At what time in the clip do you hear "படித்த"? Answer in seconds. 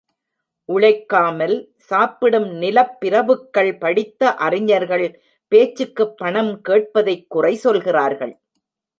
3.79-4.35